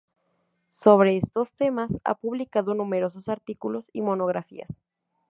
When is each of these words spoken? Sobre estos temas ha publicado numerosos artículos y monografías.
Sobre 0.71 1.15
estos 1.15 1.53
temas 1.53 1.99
ha 2.03 2.15
publicado 2.15 2.73
numerosos 2.73 3.29
artículos 3.29 3.91
y 3.93 4.01
monografías. 4.01 4.73